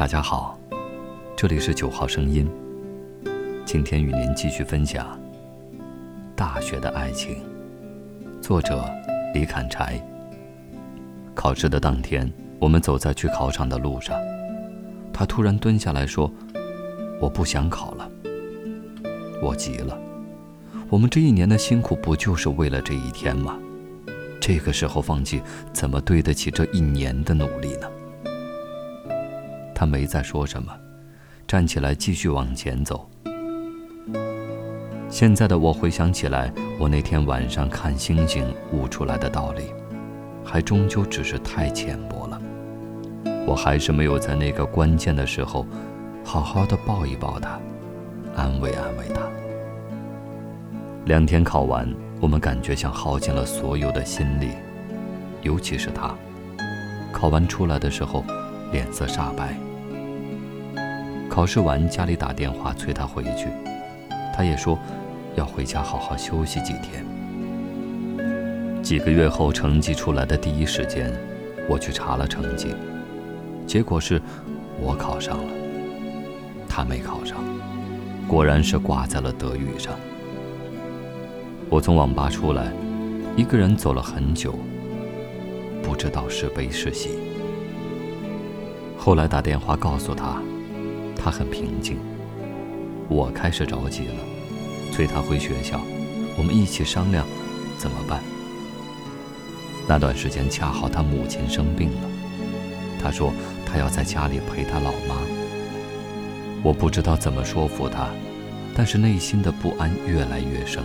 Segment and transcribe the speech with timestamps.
[0.00, 0.58] 大家好，
[1.36, 2.50] 这里是九号声音。
[3.66, 5.06] 今天与您继续分享
[6.34, 7.34] 《大学的爱情》，
[8.40, 8.82] 作者
[9.34, 10.02] 李砍柴。
[11.34, 14.18] 考试的当天，我们走在去考场的路上，
[15.12, 16.32] 他突然蹲下来说
[17.20, 18.10] ：“我不想考了。”
[19.42, 20.00] 我急了，
[20.88, 23.58] 我们这一年的辛苦不就是为了这一天吗？
[24.40, 25.42] 这个时候放弃，
[25.74, 27.86] 怎么对得起这一年的努力呢？
[29.80, 30.70] 他没再说什么，
[31.48, 33.08] 站起来继续往前走。
[35.08, 38.44] 现在的我回想起来，我那天晚上看星星
[38.74, 39.72] 悟出来的道理，
[40.44, 42.38] 还终究只是太浅薄了。
[43.46, 45.66] 我还是没有在那个关键的时候，
[46.22, 47.58] 好好的抱一抱他，
[48.36, 49.22] 安慰安慰他。
[51.06, 51.90] 两天考完。
[52.20, 54.50] 我们感觉像耗尽了所有的心力，
[55.40, 56.14] 尤其是他，
[57.14, 58.22] 考完出来的时候，
[58.72, 59.56] 脸色煞白。
[61.40, 63.48] 考试完，家里打电话催他回去，
[64.36, 64.78] 他也说
[65.36, 67.02] 要回家好好休息几天。
[68.82, 71.10] 几个月后，成绩出来的第一时间，
[71.66, 72.74] 我去查了成绩，
[73.66, 74.20] 结果是
[74.78, 75.50] 我考上了，
[76.68, 77.38] 他没考上，
[78.28, 79.94] 果然是挂在了德语上。
[81.70, 82.70] 我从网吧出来，
[83.34, 84.54] 一个人走了很久，
[85.82, 87.12] 不知道是悲是喜。
[88.98, 90.36] 后来打电话告诉他，
[91.22, 91.98] 他很平静。
[93.08, 94.14] 我开始着急了，
[94.92, 95.80] 催他回学校，
[96.38, 97.26] 我们一起商量
[97.76, 98.22] 怎么办。
[99.86, 102.08] 那段时间恰好他母亲生病了，
[103.02, 103.32] 他说
[103.66, 105.16] 他要在家里陪他老妈。
[106.62, 108.08] 我不知道怎么说服他，
[108.74, 110.82] 但是内心的不安越来越深。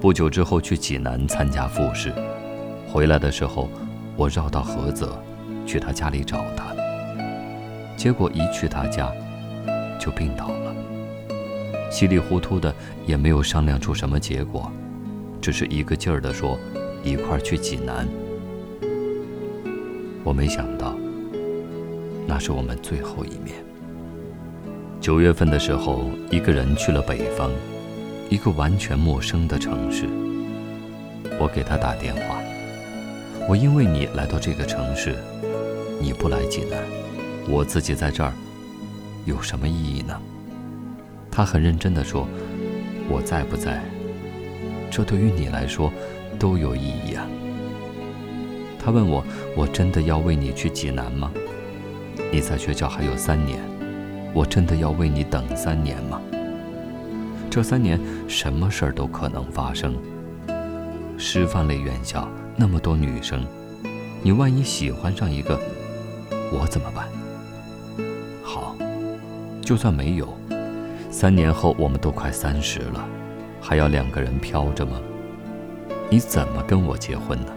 [0.00, 2.12] 不久之后去济南参加复试，
[2.88, 3.70] 回来的时候，
[4.16, 5.22] 我绕到菏泽，
[5.64, 6.73] 去他家里找他。
[7.96, 9.12] 结果一去他家，
[9.98, 10.74] 就病倒了。
[11.90, 12.74] 稀里糊涂的
[13.06, 14.70] 也没有商量出什么结果，
[15.40, 16.58] 只是一个劲儿的说
[17.02, 18.06] 一块儿去济南。
[20.22, 20.94] 我没想到，
[22.26, 23.54] 那是我们最后一面。
[25.00, 27.50] 九月份的时候，一个人去了北方。
[28.30, 30.06] 一个完全陌生的城市，
[31.38, 32.40] 我给他打电话。
[33.46, 35.14] 我因为你来到这个城市，
[36.00, 36.82] 你不来济南，
[37.48, 38.32] 我自己在这儿，
[39.24, 40.18] 有什么意义呢？
[41.30, 42.26] 他很认真地说
[43.10, 43.82] ：“我在不在，
[44.90, 45.92] 这对于你来说
[46.38, 47.26] 都有意义啊。”
[48.78, 49.24] 他问我
[49.56, 51.32] ：“我真的要为你去济南吗？
[52.30, 53.58] 你在学校还有三年，
[54.32, 56.20] 我真的要为你等三年吗？”
[57.50, 59.94] 这三年，什么事儿都可能发生。
[61.18, 63.44] 师范类院校那么多女生，
[64.22, 65.58] 你万一喜欢上一个，
[66.52, 67.08] 我怎么办？
[69.64, 70.28] 就算没有，
[71.10, 73.08] 三年后我们都快三十了，
[73.60, 75.00] 还要两个人飘着吗？
[76.10, 77.52] 你怎么跟我结婚呢？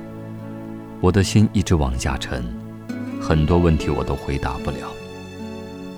[1.01, 2.46] 我的心一直往下沉，
[3.22, 4.90] 很多问题我都回答不了。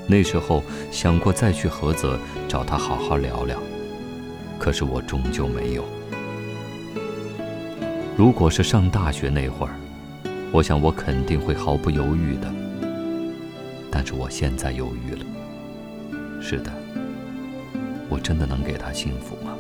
[0.08, 2.18] 那时候想过再去菏泽
[2.48, 3.60] 找他好好聊聊。
[4.58, 5.86] 可是我终究没有。
[8.18, 9.74] 如果是上大学那会儿，
[10.52, 12.52] 我想我肯定会毫不犹豫的。
[13.92, 15.26] 但是我现在犹豫了。
[16.50, 16.72] 是的，
[18.10, 19.56] 我真的能给他幸福吗？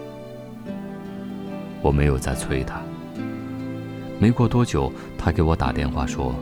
[1.84, 2.82] 我没有再催他。
[4.20, 6.34] 没过多久，他给我打电话说：“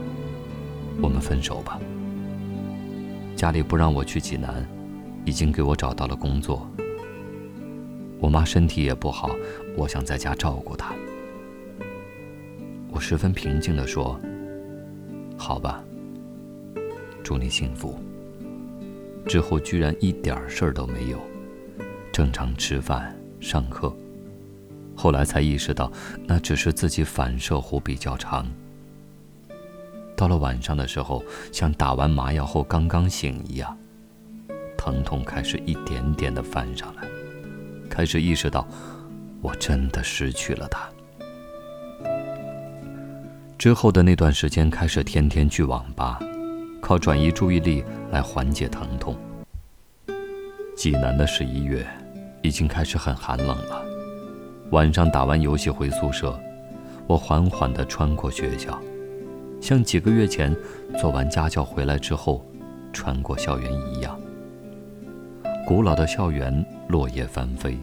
[1.02, 1.78] 我们分手吧。”
[3.36, 4.66] 家里不让我去济南，
[5.26, 6.66] 已经给我找到了工作。
[8.18, 9.30] 我妈身体也不好，
[9.76, 10.94] 我想在家照顾她。
[12.90, 14.18] 我十分平静地说
[15.36, 15.84] ：“好吧，
[17.22, 17.98] 祝你幸福。”
[19.26, 21.20] 之后居然一点事儿都没有，
[22.12, 23.94] 正常吃饭、上课。
[24.96, 25.92] 后来才意识到，
[26.26, 28.46] 那只是自己反射弧比较长。
[30.16, 31.22] 到了晚上的时候，
[31.52, 33.78] 像打完麻药后刚刚醒一样，
[34.76, 37.02] 疼痛开始一点点的翻上来。
[37.88, 38.66] 开始意识到，
[39.40, 40.88] 我真的失去了他。
[43.56, 46.18] 之后的那段时间，开始天天去网吧，
[46.88, 49.14] 靠转移注意力来缓解疼痛。
[50.74, 51.86] 济南的十一月，
[52.40, 53.82] 已经开始很寒冷了。
[54.70, 56.40] 晚上打完游戏回宿舍，
[57.06, 58.80] 我缓缓地穿过学校，
[59.60, 60.56] 像几个月前
[60.98, 62.42] 做完家教回来之后
[62.90, 64.18] 穿过校园一样。
[65.66, 67.76] 古老的校园落叶翻飞，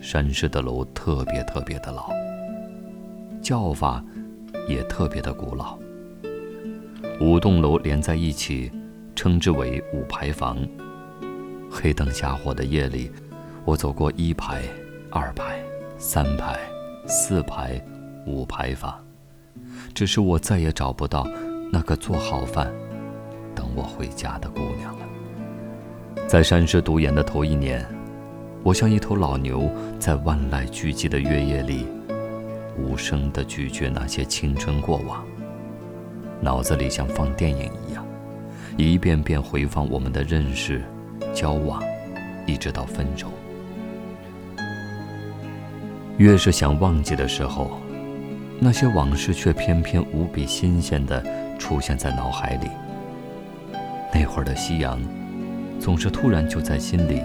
[0.00, 2.08] 山势的楼特别特别的老，
[3.42, 4.00] 叫法
[4.68, 5.76] 也特别的古老。
[7.18, 8.70] 五栋楼连在一起，
[9.14, 10.58] 称之为五排房。
[11.70, 13.10] 黑灯瞎火的夜里，
[13.64, 14.62] 我走过一排、
[15.10, 15.58] 二排、
[15.96, 16.58] 三排、
[17.06, 17.82] 四排、
[18.26, 18.94] 五排房，
[19.94, 21.26] 只是我再也找不到
[21.72, 22.70] 那个做好饭、
[23.54, 25.06] 等我回家的姑娘了。
[26.26, 27.86] 在山师读研的头一年，
[28.62, 31.86] 我像一头老牛，在万籁俱寂的月夜里，
[32.78, 35.24] 无声地咀嚼那些青春过往，
[36.40, 38.06] 脑子里像放电影一样，
[38.76, 40.82] 一遍遍回放我们的认识、
[41.34, 41.82] 交往，
[42.46, 43.30] 一直到分手。
[46.18, 47.78] 越是想忘记的时候，
[48.58, 51.22] 那些往事却偏偏无比新鲜地
[51.58, 52.68] 出现在脑海里。
[54.14, 55.00] 那会儿的夕阳。
[55.78, 57.20] 总是突然就在心里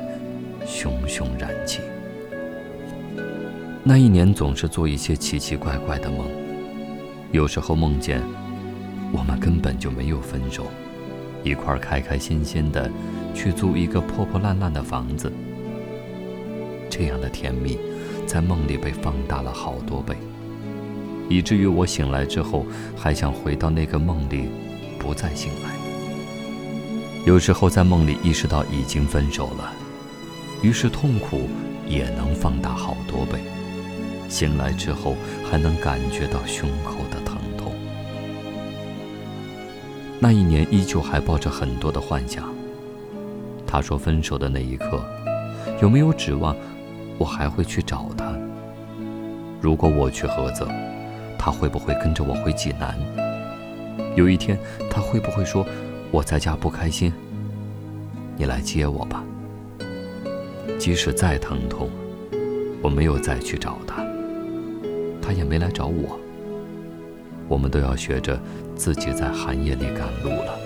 [0.67, 1.79] 熊熊燃起。
[3.81, 6.27] 那一年总是做一些奇奇怪怪的梦，
[7.31, 8.21] 有时候梦见
[9.11, 10.67] 我们根本就没有分手，
[11.43, 12.89] 一块开开心心的
[13.33, 15.31] 去租一个破破烂烂的房子。
[16.89, 17.77] 这样的甜蜜
[18.25, 20.15] 在梦里被放大了好多倍，
[21.29, 22.65] 以至于我醒来之后
[22.95, 24.49] 还想回到那个梦里，
[24.99, 25.69] 不再醒来。
[27.25, 29.71] 有时候在梦里意识到已经分手了，
[30.61, 31.47] 于是痛苦
[31.87, 33.39] 也能放大好多倍。
[34.27, 35.15] 醒来之后
[35.49, 37.20] 还能感觉到胸口的
[40.23, 42.47] 那一年依旧还抱着很多的幻想。
[43.65, 45.03] 他说分手的那一刻，
[45.81, 46.55] 有没有指望
[47.17, 48.31] 我还会去找他？
[49.59, 50.67] 如果我去菏泽，
[51.39, 52.95] 他会不会跟着我回济南？
[54.15, 54.55] 有一天
[54.91, 55.65] 他会不会说？
[56.11, 57.11] 我在家不开心，
[58.37, 59.23] 你来接我吧。
[60.77, 61.89] 即使再疼痛，
[62.83, 64.05] 我没有再去找他，
[65.19, 66.19] 他也没来找我。
[67.51, 68.39] 我们都要学着
[68.77, 70.57] 自己在寒夜里赶路了。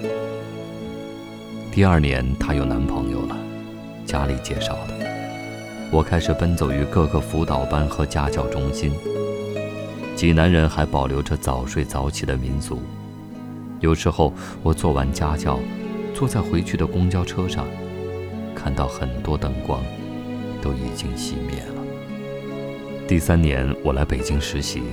[1.72, 3.36] 第二年，她有男朋友了，
[4.06, 4.94] 家里介绍的。
[5.92, 8.92] 我开始奔走于各个辅导班和家教中心。
[10.16, 12.80] 济南人还保留着早睡早起的民俗。
[13.80, 15.58] 有时候我做完家教，
[16.14, 17.66] 坐在回去的公交车上，
[18.54, 19.84] 看到很多灯光
[20.62, 21.82] 都已经熄灭了。
[23.08, 24.84] 第三年我来北京实习，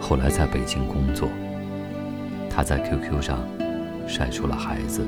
[0.00, 1.28] 后来在北京工作。
[2.50, 3.38] 他在 QQ 上
[4.06, 5.06] 晒出了孩子，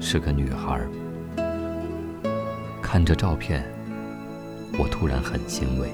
[0.00, 0.80] 是个女孩。
[2.82, 3.64] 看着照片，
[4.78, 5.88] 我突然很欣慰。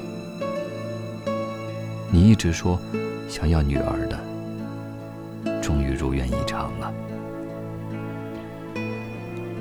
[2.11, 2.81] 你一直说
[3.29, 4.19] 想要女儿的。
[5.61, 6.93] 终于如愿以偿了。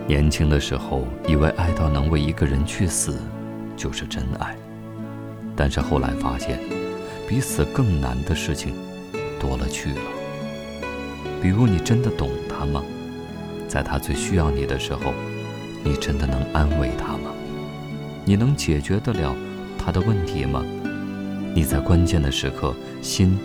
[0.08, 3.20] 年轻的时候，以为爱到能为一个人去死，
[3.76, 4.56] 就是真爱。
[5.56, 6.60] 但是后来发现，
[7.28, 8.74] 比死更难的事情
[9.40, 10.02] 多了去了。
[11.42, 12.84] 比如，你真的懂他吗？
[13.68, 15.14] 在他最需要你的时候，
[15.84, 17.32] 你真的能安慰他吗？
[18.24, 19.36] 你能解决得了
[19.78, 20.64] 他的问题吗？
[21.54, 23.38] 你在关键的时刻，心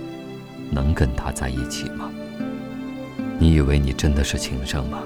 [0.71, 2.11] 能跟他在一起吗？
[3.38, 4.99] 你以为你真的是情圣吗？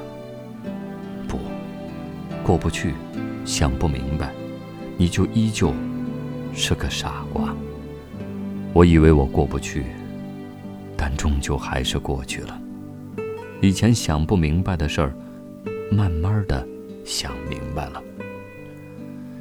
[1.29, 1.39] 不，
[2.43, 2.95] 过不去，
[3.45, 4.33] 想不明白，
[4.97, 5.73] 你就依旧
[6.53, 7.55] 是个傻瓜。
[8.75, 9.85] 我以为我过不去，
[10.97, 12.61] 但终究还是过去了。
[13.61, 15.15] 以前想不明白的事儿，
[15.93, 16.67] 慢慢的
[17.05, 18.03] 想明白了。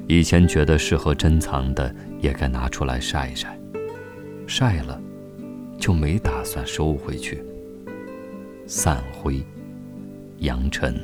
[0.07, 3.59] 以前觉得适合珍藏的，也该拿出来晒晒，
[4.45, 5.01] 晒了，
[5.79, 7.43] 就没打算收回去。
[8.67, 9.43] 散灰，
[10.37, 10.95] 扬尘。